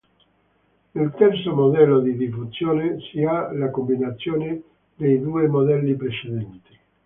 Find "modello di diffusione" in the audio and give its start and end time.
1.53-2.97